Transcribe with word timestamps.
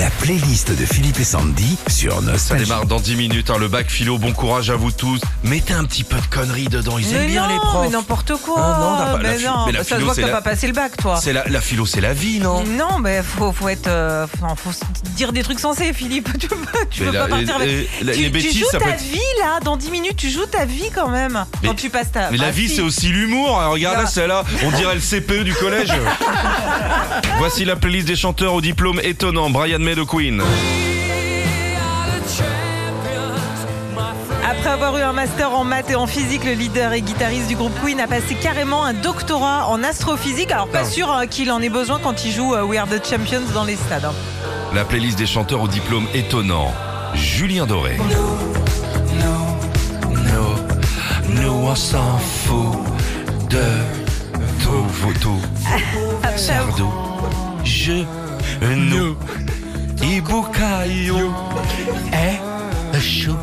La 0.00 0.08
playlist 0.08 0.70
de 0.70 0.86
Philippe 0.86 1.20
et 1.20 1.24
Sandy 1.24 1.76
sur 1.90 2.14
Ça 2.14 2.20
Nostalgie. 2.22 2.64
démarre 2.64 2.86
dans 2.86 3.00
10 3.00 3.16
minutes, 3.16 3.50
hein, 3.50 3.58
le 3.60 3.68
bac 3.68 3.90
philo, 3.90 4.16
bon 4.16 4.32
courage 4.32 4.70
à 4.70 4.76
vous 4.76 4.90
tous. 4.90 5.20
Mettez 5.44 5.74
un 5.74 5.84
petit 5.84 6.04
peu 6.04 6.16
de 6.16 6.24
conneries 6.26 6.68
dedans, 6.68 6.96
ils 6.96 7.12
aiment 7.12 7.20
Mais 7.20 7.26
bien 7.26 7.42
non, 7.46 7.52
les 7.52 7.58
profs. 7.60 7.82
mais 7.82 7.90
n'importe 7.90 8.32
quoi. 8.42 8.54
Ah 8.56 8.78
non, 8.80 9.18
la 9.18 9.18
mais 9.22 9.38
non, 9.42 9.66
mais 9.66 9.72
la 9.72 9.78
bah, 9.80 9.84
ça 9.84 9.90
se 9.90 9.94
philo, 9.96 10.06
voit 10.06 10.14
c'est 10.14 10.22
que 10.22 10.26
t'as 10.28 10.32
la- 10.32 10.40
pas 10.40 10.50
passé 10.52 10.66
le 10.68 10.72
bac, 10.72 10.96
toi. 10.96 11.18
C'est 11.22 11.34
la, 11.34 11.44
la 11.46 11.60
philo, 11.60 11.84
c'est 11.84 12.00
la 12.00 12.14
vie, 12.14 12.38
non 12.38 12.64
Non, 12.64 12.98
mais 12.98 13.22
faut, 13.22 13.52
faut 13.52 13.68
être, 13.68 13.88
euh, 13.88 14.24
enfin, 14.40 14.54
faut 14.56 14.72
se 14.72 14.80
dire 15.16 15.34
des 15.34 15.42
trucs 15.42 15.60
sensés, 15.60 15.92
Philippe. 15.92 16.30
Tu 16.38 16.48
tu 16.90 17.02
peux 17.04 17.10
la- 17.12 17.20
pas 17.26 17.28
partir 17.28 17.56
avec. 17.56 17.68
tu, 17.98 18.04
les 18.06 18.12
tu 18.14 18.30
bêtises, 18.30 18.58
joues 18.58 18.66
ça 18.72 18.78
ta 18.78 18.84
peut 18.86 18.90
être- 18.92 19.02
vie 19.02 19.18
là. 19.42 19.60
Dans 19.62 19.76
10 19.76 19.90
minutes, 19.90 20.16
tu 20.16 20.30
joues 20.30 20.46
ta 20.46 20.64
vie 20.64 20.88
quand 20.94 21.08
même. 21.10 21.44
Mais- 21.62 21.68
quand 21.68 21.74
tu 21.74 21.90
passes 21.90 22.10
ta. 22.10 22.30
Mais 22.30 22.38
la 22.38 22.46
bah, 22.46 22.50
vie, 22.52 22.68
si. 22.70 22.76
c'est 22.76 22.82
aussi 22.82 23.08
l'humour. 23.08 23.60
hein, 23.60 23.66
Regarde 23.68 23.98
là, 23.98 24.02
Non. 24.04 24.08
celle-là, 24.08 24.44
on 24.64 24.70
dirait 24.70 24.94
le 24.94 25.00
CPE 25.00 25.44
du 25.44 25.52
collège. 25.52 25.92
Voici 27.38 27.64
la 27.66 27.76
playlist 27.76 28.06
des 28.06 28.16
chanteurs 28.16 28.54
au 28.54 28.60
diplôme 28.62 29.00
étonnant. 29.02 29.50
Brian 29.50 29.78
May 29.90 29.96
de 29.96 30.04
Queen. 30.04 30.40
Après 34.48 34.70
avoir 34.70 34.96
eu 34.96 35.02
un 35.02 35.12
master 35.12 35.52
en 35.52 35.64
maths 35.64 35.90
et 35.90 35.96
en 35.96 36.06
physique, 36.06 36.44
le 36.44 36.52
leader 36.52 36.92
et 36.92 37.00
guitariste 37.02 37.48
du 37.48 37.56
groupe 37.56 37.72
Queen 37.84 37.98
a 37.98 38.06
passé 38.06 38.36
carrément 38.40 38.84
un 38.84 38.92
doctorat 38.92 39.66
en 39.68 39.82
astrophysique. 39.82 40.52
Alors 40.52 40.68
pas 40.68 40.82
Ah. 40.82 40.88
sûr 40.88 41.10
euh, 41.12 41.26
qu'il 41.26 41.50
en 41.50 41.60
ait 41.60 41.68
besoin 41.68 41.98
quand 42.00 42.24
il 42.24 42.30
joue 42.30 42.54
euh, 42.54 42.62
We 42.62 42.78
Are 42.78 42.86
the 42.86 43.04
Champions 43.04 43.42
dans 43.52 43.64
les 43.64 43.74
stades. 43.74 44.04
hein. 44.04 44.12
La 44.72 44.84
playlist 44.84 45.18
des 45.18 45.26
chanteurs 45.26 45.60
au 45.62 45.66
diplôme 45.68 46.06
étonnant. 46.14 46.72
Julien 47.14 47.66
Doré. 47.66 47.96
Nous, 49.18 50.14
nous, 50.14 51.42
nous, 51.42 51.52
on 51.68 51.74
s'en 51.74 52.16
fout 52.18 52.78
de 53.48 53.64
tout, 54.62 54.84
photo, 54.92 55.32
sardo, 56.36 56.92
je, 57.64 57.92
nous, 57.92 58.06
Est 62.92 63.00
chou. 63.00 63.36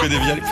Connais 0.00 0.18
bien 0.18 0.34
les- 0.36 0.42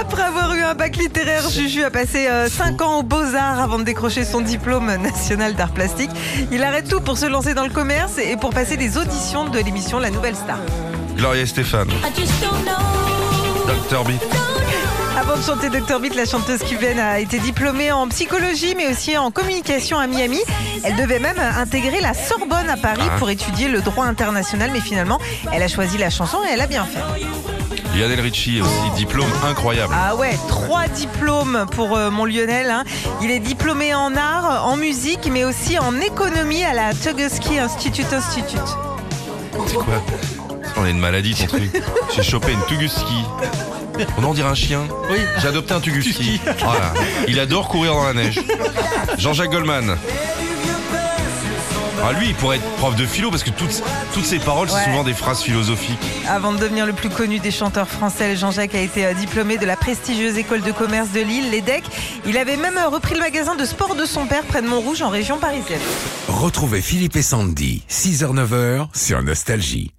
Après 0.00 0.22
avoir 0.22 0.52
eu 0.54 0.62
un 0.62 0.74
bac 0.74 0.96
littéraire, 0.96 1.48
Juju 1.48 1.84
a 1.84 1.90
passé 1.90 2.28
5 2.50 2.82
ans 2.82 2.98
aux 2.98 3.02
Beaux-Arts 3.04 3.60
avant 3.60 3.78
de 3.78 3.84
décrocher 3.84 4.24
son 4.24 4.40
diplôme 4.40 4.92
national 4.96 5.54
d'art 5.54 5.70
plastique. 5.70 6.10
Il 6.50 6.64
arrête 6.64 6.88
tout 6.88 7.00
pour 7.00 7.16
se 7.16 7.26
lancer 7.26 7.54
dans 7.54 7.64
le 7.64 7.70
commerce 7.70 8.18
et 8.18 8.36
pour 8.36 8.50
passer 8.50 8.76
des 8.76 8.98
auditions 8.98 9.44
de 9.48 9.58
l'émission 9.60 10.00
La 10.00 10.10
Nouvelle 10.10 10.34
Star. 10.36 10.58
Gloria 11.16 11.42
et 11.42 11.46
Stéphane, 11.46 11.88
Dr. 13.88 14.04
Beat. 14.04 14.20
Avant 15.28 15.36
de 15.38 15.42
chanter 15.42 15.70
Dr 15.70 15.98
Beat, 15.98 16.14
la 16.14 16.24
chanteuse 16.24 16.60
cubaine 16.62 17.00
a 17.00 17.18
été 17.18 17.38
diplômée 17.40 17.90
en 17.90 18.06
psychologie 18.08 18.74
mais 18.76 18.88
aussi 18.92 19.18
en 19.18 19.30
communication 19.32 19.98
à 19.98 20.06
Miami. 20.06 20.38
Elle 20.84 20.94
devait 20.96 21.18
même 21.18 21.38
intégrer 21.38 22.00
la 22.00 22.14
Sorbonne 22.14 22.68
à 22.70 22.76
Paris 22.76 23.00
Ah. 23.10 23.18
pour 23.18 23.28
étudier 23.28 23.68
le 23.68 23.80
droit 23.80 24.04
international 24.06 24.70
mais 24.72 24.80
finalement 24.80 25.18
elle 25.52 25.62
a 25.64 25.68
choisi 25.68 25.98
la 25.98 26.10
chanson 26.10 26.38
et 26.48 26.52
elle 26.52 26.60
a 26.60 26.66
bien 26.68 26.84
fait. 26.86 27.00
Lionel 27.98 28.20
Richie 28.20 28.60
aussi, 28.60 28.90
diplôme 28.96 29.30
incroyable. 29.44 29.94
Ah 29.96 30.14
ouais, 30.16 30.36
trois 30.48 30.86
diplômes 30.86 31.64
pour 31.72 31.96
euh, 31.96 32.10
mon 32.10 32.24
Lionel. 32.26 32.70
hein. 32.70 32.84
Il 33.22 33.30
est 33.30 33.38
diplômé 33.38 33.94
en 33.94 34.14
art, 34.14 34.66
en 34.66 34.76
musique 34.76 35.28
mais 35.32 35.44
aussi 35.44 35.78
en 35.78 35.98
économie 36.00 36.62
à 36.62 36.72
la 36.74 36.92
Tuguski 36.94 37.58
Institute 37.58 38.12
Institute. 38.12 38.60
C'est 39.66 39.74
quoi? 39.76 39.94
On 40.76 40.84
a 40.84 40.90
une 40.90 40.98
maladie 40.98 41.34
ton 41.34 41.46
truc. 41.46 41.82
J'ai 42.14 42.22
chopé 42.22 42.52
une 42.52 42.62
Tuguski. 42.66 43.24
On 44.18 44.24
en 44.24 44.34
dirait 44.34 44.48
un 44.48 44.54
chien 44.54 44.82
Oui. 45.10 45.18
J'ai 45.40 45.48
adopté 45.48 45.74
un 45.74 45.80
Tuguski. 45.80 46.40
Voilà. 46.60 46.92
Il 47.28 47.38
adore 47.40 47.68
courir 47.68 47.94
dans 47.94 48.04
la 48.04 48.14
neige. 48.14 48.40
Jean-Jacques 49.18 49.50
Goldman. 49.50 49.96
Ah 52.08 52.12
lui, 52.12 52.28
il 52.28 52.34
pourrait 52.36 52.58
être 52.58 52.70
prof 52.76 52.94
de 52.94 53.04
philo 53.04 53.30
parce 53.30 53.42
que 53.42 53.50
toutes, 53.50 53.82
toutes 54.14 54.24
ses 54.24 54.38
paroles, 54.38 54.68
Ouais. 54.68 54.74
c'est 54.84 54.90
souvent 54.90 55.02
des 55.02 55.12
phrases 55.14 55.40
philosophiques. 55.42 55.98
Avant 56.28 56.52
de 56.52 56.58
devenir 56.58 56.86
le 56.86 56.92
plus 56.92 57.08
connu 57.08 57.40
des 57.40 57.50
chanteurs 57.50 57.88
français, 57.88 58.36
Jean-Jacques 58.36 58.76
a 58.76 58.80
été 58.80 59.06
euh, 59.06 59.14
diplômé 59.14 59.58
de 59.58 59.66
la 59.66 59.74
prestigieuse 59.76 60.36
école 60.38 60.60
de 60.60 60.70
commerce 60.70 61.08
de 61.10 61.20
Lille, 61.20 61.50
l'EDEC. 61.50 61.82
Il 62.24 62.38
avait 62.38 62.56
même 62.56 62.76
euh, 62.78 62.88
repris 62.88 63.14
le 63.14 63.20
magasin 63.20 63.56
de 63.56 63.64
sport 63.64 63.96
de 63.96 64.04
son 64.06 64.26
père 64.26 64.44
près 64.44 64.62
de 64.62 64.68
Montrouge 64.68 65.02
en 65.02 65.08
région 65.08 65.38
parisienne. 65.38 65.80
Retrouvez 66.28 66.80
Philippe 66.80 67.16
et 67.16 67.22
Sandy, 67.22 67.82
6h-9h 67.90 68.86
sur 68.94 69.20
Nostalgie. 69.24 69.90